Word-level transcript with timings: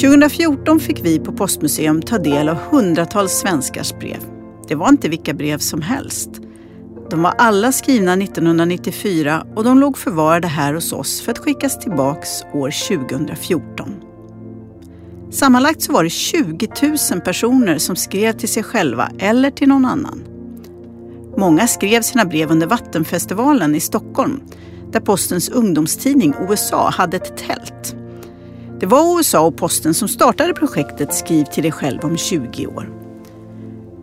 2014 0.00 0.80
fick 0.80 1.04
vi 1.04 1.18
på 1.18 1.32
Postmuseum 1.32 2.02
ta 2.02 2.18
del 2.18 2.48
av 2.48 2.56
hundratals 2.56 3.32
svenskars 3.32 3.94
brev. 3.98 4.18
Det 4.68 4.74
var 4.74 4.88
inte 4.88 5.08
vilka 5.08 5.34
brev 5.34 5.58
som 5.58 5.82
helst. 5.82 6.30
De 7.10 7.22
var 7.22 7.34
alla 7.38 7.72
skrivna 7.72 8.12
1994 8.12 9.46
och 9.56 9.64
de 9.64 9.78
låg 9.78 9.98
förvarade 9.98 10.48
här 10.48 10.74
hos 10.74 10.92
oss 10.92 11.20
för 11.20 11.32
att 11.32 11.38
skickas 11.38 11.80
tillbaks 11.80 12.42
år 12.54 12.88
2014. 12.88 13.94
Sammanlagt 15.30 15.82
så 15.82 15.92
var 15.92 16.04
det 16.04 16.10
20 16.10 16.68
000 17.12 17.20
personer 17.20 17.78
som 17.78 17.96
skrev 17.96 18.32
till 18.32 18.48
sig 18.48 18.62
själva 18.62 19.10
eller 19.18 19.50
till 19.50 19.68
någon 19.68 19.84
annan. 19.84 20.24
Många 21.36 21.66
skrev 21.66 22.02
sina 22.02 22.24
brev 22.24 22.50
under 22.50 22.66
Vattenfestivalen 22.66 23.74
i 23.74 23.80
Stockholm 23.80 24.40
där 24.92 25.00
Postens 25.00 25.48
ungdomstidning 25.48 26.34
USA 26.48 26.90
hade 26.90 27.16
ett 27.16 27.36
tält. 27.36 27.96
Det 28.80 28.86
var 28.86 29.18
USA 29.18 29.40
och 29.40 29.56
Posten 29.56 29.94
som 29.94 30.08
startade 30.08 30.54
projektet 30.54 31.14
Skriv 31.14 31.44
till 31.44 31.62
dig 31.62 31.72
själv 31.72 32.00
om 32.04 32.16
20 32.16 32.66
år. 32.66 32.92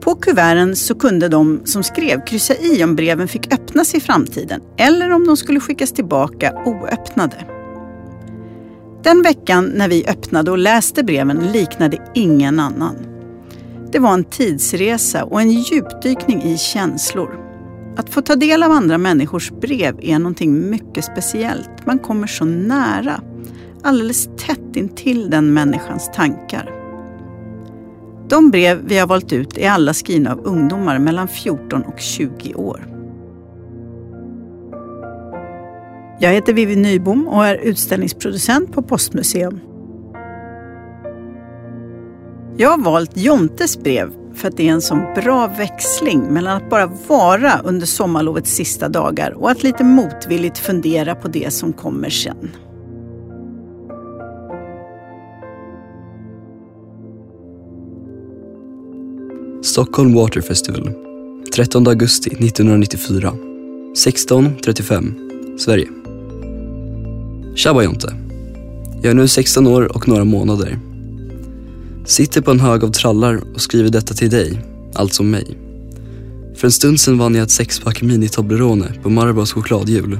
På 0.00 0.14
kuverten 0.14 0.76
så 0.76 0.94
kunde 0.94 1.28
de 1.28 1.60
som 1.64 1.82
skrev 1.82 2.24
kryssa 2.24 2.54
i 2.54 2.84
om 2.84 2.96
breven 2.96 3.28
fick 3.28 3.54
öppnas 3.54 3.94
i 3.94 4.00
framtiden 4.00 4.60
eller 4.76 5.10
om 5.10 5.26
de 5.26 5.36
skulle 5.36 5.60
skickas 5.60 5.92
tillbaka 5.92 6.52
oöppnade. 6.64 7.46
Den 9.02 9.22
veckan 9.22 9.72
när 9.74 9.88
vi 9.88 10.06
öppnade 10.08 10.50
och 10.50 10.58
läste 10.58 11.04
breven 11.04 11.52
liknade 11.52 12.10
ingen 12.14 12.60
annan. 12.60 12.96
Det 13.92 13.98
var 13.98 14.14
en 14.14 14.24
tidsresa 14.24 15.24
och 15.24 15.40
en 15.40 15.50
djupdykning 15.50 16.42
i 16.42 16.58
känslor. 16.58 17.38
Att 17.96 18.10
få 18.10 18.22
ta 18.22 18.36
del 18.36 18.62
av 18.62 18.70
andra 18.70 18.98
människors 18.98 19.50
brev 19.50 19.98
är 20.02 20.18
någonting 20.18 20.70
mycket 20.70 21.04
speciellt. 21.04 21.86
Man 21.86 21.98
kommer 21.98 22.26
så 22.26 22.44
nära, 22.44 23.20
alldeles 23.82 24.28
tätt 24.36 24.76
intill 24.76 25.30
den 25.30 25.54
människans 25.54 26.10
tankar. 26.14 26.74
De 28.28 28.50
brev 28.50 28.80
vi 28.84 28.98
har 28.98 29.06
valt 29.06 29.32
ut 29.32 29.58
är 29.58 29.70
alla 29.70 29.94
skrivna 29.94 30.32
av 30.32 30.46
ungdomar 30.46 30.98
mellan 30.98 31.28
14 31.28 31.82
och 31.82 32.00
20 32.00 32.54
år. 32.54 32.88
Jag 36.20 36.32
heter 36.32 36.52
Vivi 36.52 36.76
Nybom 36.76 37.28
och 37.28 37.46
är 37.46 37.54
utställningsproducent 37.54 38.72
på 38.72 38.82
Postmuseum. 38.82 39.60
Jag 42.56 42.70
har 42.70 42.78
valt 42.78 43.16
Jontes 43.16 43.78
brev 43.78 44.10
för 44.34 44.48
att 44.48 44.56
det 44.56 44.68
är 44.68 44.72
en 44.72 44.82
sån 44.82 45.14
bra 45.14 45.46
växling 45.46 46.20
mellan 46.20 46.56
att 46.56 46.70
bara 46.70 46.86
vara 47.08 47.60
under 47.64 47.86
sommarlovets 47.86 48.50
sista 48.50 48.88
dagar 48.88 49.30
och 49.30 49.50
att 49.50 49.62
lite 49.62 49.84
motvilligt 49.84 50.58
fundera 50.58 51.14
på 51.14 51.28
det 51.28 51.52
som 51.52 51.72
kommer 51.72 52.10
sen. 52.10 52.50
Stockholm 59.62 60.14
Water 60.14 60.40
Festival 60.40 60.90
13 61.54 61.86
augusti 61.88 62.30
1994 62.30 63.32
16.35 63.96 65.58
Sverige 65.58 65.88
Tjaba 67.56 67.82
Jonte. 67.82 68.14
Jag 69.02 69.10
är 69.10 69.14
nu 69.14 69.28
16 69.28 69.66
år 69.66 69.96
och 69.96 70.08
några 70.08 70.24
månader. 70.24 70.78
Sitter 72.06 72.40
på 72.40 72.50
en 72.50 72.60
hög 72.60 72.84
av 72.84 72.88
trallar 72.88 73.40
och 73.54 73.60
skriver 73.60 73.90
detta 73.90 74.14
till 74.14 74.30
dig, 74.30 74.60
alltså 74.94 75.22
mig. 75.22 75.58
För 76.56 76.66
en 76.66 76.72
stund 76.72 77.00
sedan 77.00 77.18
vann 77.18 77.34
jag 77.34 77.42
ett 77.42 77.50
sexpack 77.50 78.02
mini-Toblerone 78.02 79.02
på 79.02 79.10
Marabous 79.10 79.52
chokladhjul. 79.52 80.18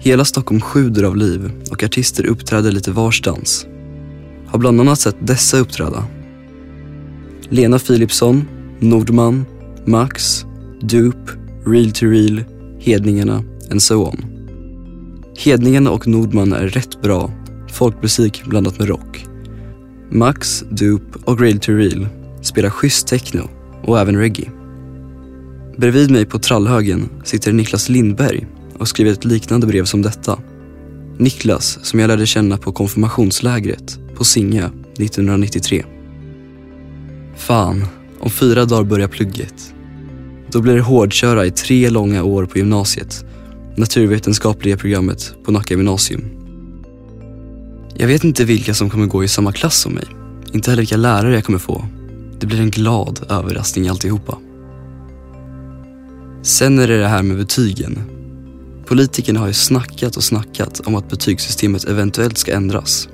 Hela 0.00 0.24
Stockholm 0.24 0.60
sjuder 0.60 1.04
av 1.04 1.16
liv 1.16 1.50
och 1.70 1.82
artister 1.82 2.26
uppträder 2.26 2.72
lite 2.72 2.90
varstans. 2.90 3.66
Har 4.46 4.58
bland 4.58 4.80
annat 4.80 5.00
sett 5.00 5.16
dessa 5.20 5.58
uppträda. 5.58 6.04
Lena 7.48 7.78
Philipsson, 7.78 8.44
Nordman, 8.80 9.44
Max, 9.84 10.44
Dupe, 10.80 11.32
Real 11.64 11.90
to 11.90 12.06
Real, 12.06 12.44
Hedningarna 12.80 13.44
and 13.70 13.82
so 13.82 14.04
on. 14.04 14.24
Hedningarna 15.38 15.90
och 15.90 16.06
Nordman 16.06 16.52
är 16.52 16.68
rätt 16.68 17.02
bra, 17.02 17.30
folkmusik 17.72 18.44
blandat 18.44 18.78
med 18.78 18.88
rock. 18.88 19.26
Max, 20.10 20.64
Dupe 20.70 21.18
och 21.24 21.40
Real 21.40 21.58
to 21.58 21.72
Real 21.72 22.08
spelar 22.42 22.70
schysst 22.70 23.06
techno 23.06 23.48
och 23.82 24.00
även 24.00 24.16
reggae. 24.16 24.50
Bredvid 25.76 26.10
mig 26.10 26.26
på 26.26 26.38
trallhögen 26.38 27.08
sitter 27.24 27.52
Niklas 27.52 27.88
Lindberg 27.88 28.46
och 28.78 28.88
skriver 28.88 29.12
ett 29.12 29.24
liknande 29.24 29.66
brev 29.66 29.84
som 29.84 30.02
detta. 30.02 30.38
Niklas 31.18 31.78
som 31.82 32.00
jag 32.00 32.08
lärde 32.08 32.26
känna 32.26 32.56
på 32.56 32.72
konfirmationslägret 32.72 33.98
på 34.14 34.24
Singö 34.24 34.70
1993. 34.98 35.84
Fan, 37.36 37.84
om 38.18 38.30
fyra 38.30 38.64
dagar 38.64 38.84
börjar 38.84 39.08
plugget. 39.08 39.74
Då 40.50 40.60
blir 40.60 40.74
det 40.74 40.80
hårdköra 40.80 41.46
i 41.46 41.50
tre 41.50 41.90
långa 41.90 42.22
år 42.22 42.46
på 42.46 42.58
gymnasiet, 42.58 43.24
naturvetenskapliga 43.76 44.76
programmet 44.76 45.34
på 45.44 45.52
Nacka 45.52 45.74
gymnasium. 45.74 46.24
Jag 47.96 48.06
vet 48.06 48.24
inte 48.24 48.44
vilka 48.44 48.74
som 48.74 48.90
kommer 48.90 49.06
gå 49.06 49.24
i 49.24 49.28
samma 49.28 49.52
klass 49.52 49.80
som 49.80 49.92
mig, 49.92 50.04
inte 50.52 50.70
heller 50.70 50.82
vilka 50.82 50.96
lärare 50.96 51.34
jag 51.34 51.44
kommer 51.44 51.58
få. 51.58 51.86
Det 52.38 52.46
blir 52.46 52.60
en 52.60 52.70
glad 52.70 53.26
överraskning 53.28 53.88
alltihopa. 53.88 54.38
Sen 56.42 56.78
är 56.78 56.88
det 56.88 56.98
det 56.98 57.08
här 57.08 57.22
med 57.22 57.36
betygen. 57.36 58.02
Politikerna 58.86 59.40
har 59.40 59.46
ju 59.46 59.52
snackat 59.52 60.16
och 60.16 60.24
snackat 60.24 60.80
om 60.84 60.94
att 60.94 61.10
betygssystemet 61.10 61.84
eventuellt 61.84 62.38
ska 62.38 62.52
ändras. 62.52 63.08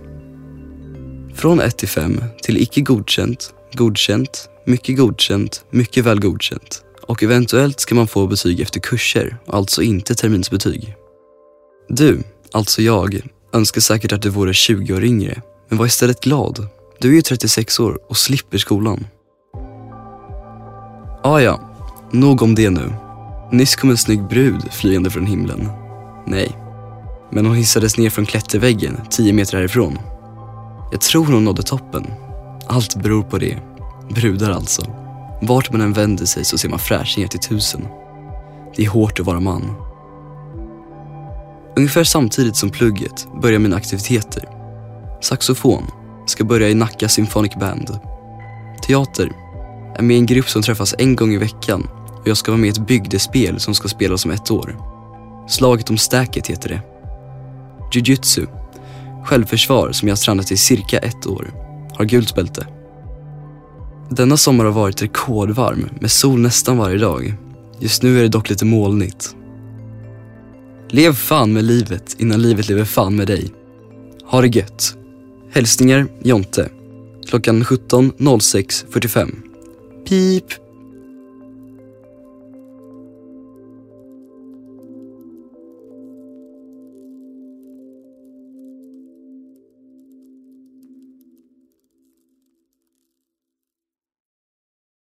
Från 1.34 1.60
1 1.60 1.78
till 1.78 1.88
5 1.88 2.24
till 2.42 2.62
icke 2.62 2.80
godkänt, 2.80 3.54
godkänt, 3.74 4.48
mycket 4.66 4.96
godkänt, 4.96 5.64
mycket 5.70 6.04
väl 6.04 6.20
godkänt. 6.20 6.82
Och 7.02 7.22
eventuellt 7.22 7.80
ska 7.80 7.94
man 7.94 8.08
få 8.08 8.26
betyg 8.26 8.60
efter 8.60 8.80
kurser, 8.80 9.36
alltså 9.46 9.82
inte 9.82 10.14
terminsbetyg. 10.14 10.94
Du, 11.88 12.22
alltså 12.52 12.82
jag, 12.82 13.20
önskar 13.52 13.80
säkert 13.80 14.12
att 14.12 14.22
du 14.22 14.28
vore 14.28 14.54
20 14.54 14.94
år 14.94 15.04
yngre, 15.04 15.42
men 15.68 15.78
var 15.78 15.86
istället 15.86 16.20
glad. 16.20 16.66
Du 16.98 17.10
är 17.10 17.14
ju 17.14 17.22
36 17.22 17.80
år 17.80 17.98
och 18.08 18.16
slipper 18.16 18.58
skolan. 18.58 19.06
Ah, 21.22 21.40
ja, 21.40 21.60
nog 22.10 22.42
om 22.42 22.54
det 22.54 22.70
nu. 22.70 22.92
Nyss 23.52 23.76
kom 23.76 23.90
en 23.90 23.96
snygg 23.96 24.22
brud 24.28 24.72
flygande 24.72 25.10
från 25.10 25.26
himlen. 25.26 25.68
Nej, 26.26 26.56
men 27.32 27.46
hon 27.46 27.56
hissades 27.56 27.98
ner 27.98 28.10
från 28.10 28.26
klätterväggen 28.26 29.00
10 29.10 29.32
meter 29.32 29.56
härifrån. 29.56 29.98
Jag 30.90 31.00
tror 31.00 31.26
hon 31.26 31.44
nådde 31.44 31.62
toppen. 31.62 32.06
Allt 32.72 32.96
beror 32.96 33.22
på 33.22 33.38
det. 33.38 33.58
Brudar 34.10 34.50
alltså. 34.50 34.82
Vart 35.42 35.72
man 35.72 35.80
än 35.80 35.92
vänder 35.92 36.26
sig 36.26 36.44
så 36.44 36.58
ser 36.58 36.68
man 36.68 36.78
fräschingar 36.78 37.28
till 37.28 37.40
tusen. 37.40 37.88
Det 38.76 38.84
är 38.84 38.88
hårt 38.88 39.20
att 39.20 39.26
vara 39.26 39.40
man. 39.40 39.74
Ungefär 41.76 42.04
samtidigt 42.04 42.56
som 42.56 42.70
plugget 42.70 43.28
börjar 43.42 43.58
mina 43.58 43.76
aktiviteter. 43.76 44.48
Saxofon 45.20 45.82
ska 46.26 46.44
börja 46.44 46.68
i 46.68 46.74
Nacka 46.74 47.08
Symphonic 47.08 47.54
Band. 47.54 47.98
Teater 48.86 49.32
är 49.96 50.02
med 50.02 50.16
i 50.16 50.18
en 50.18 50.26
grupp 50.26 50.48
som 50.48 50.62
träffas 50.62 50.94
en 50.98 51.16
gång 51.16 51.34
i 51.34 51.38
veckan 51.38 51.88
och 52.20 52.28
jag 52.28 52.36
ska 52.36 52.52
vara 52.52 52.60
med 52.60 52.68
i 52.68 52.70
ett 52.70 52.86
bygdespel 52.86 53.60
som 53.60 53.74
ska 53.74 53.88
spelas 53.88 54.24
om 54.24 54.30
ett 54.30 54.50
år. 54.50 54.76
Slaget 55.48 55.90
om 55.90 55.98
stäket 55.98 56.46
heter 56.46 56.68
det. 56.68 56.82
Jujutsu, 57.92 58.46
självförsvar 59.24 59.92
som 59.92 60.08
jag 60.08 60.12
har 60.12 60.20
tränat 60.20 60.52
i 60.52 60.56
cirka 60.56 60.98
ett 60.98 61.26
år, 61.26 61.71
har 61.94 62.04
gult 62.04 62.34
bälte. 62.34 62.66
Denna 64.10 64.36
sommar 64.36 64.64
har 64.64 64.72
varit 64.72 65.02
rekordvarm 65.02 65.88
med 66.00 66.10
sol 66.10 66.40
nästan 66.40 66.76
varje 66.76 66.98
dag. 66.98 67.34
Just 67.78 68.02
nu 68.02 68.18
är 68.18 68.22
det 68.22 68.28
dock 68.28 68.50
lite 68.50 68.64
molnigt. 68.64 69.36
Lev 70.88 71.12
fan 71.12 71.52
med 71.52 71.64
livet 71.64 72.16
innan 72.18 72.42
livet 72.42 72.68
lever 72.68 72.84
fan 72.84 73.16
med 73.16 73.26
dig. 73.26 73.50
Ha 74.24 74.40
det 74.40 74.56
gött. 74.56 74.96
Hälsningar 75.52 76.06
Jonte. 76.22 76.68
Klockan 77.28 77.62
17.06.45. 77.62 79.32
Pip. 80.08 80.44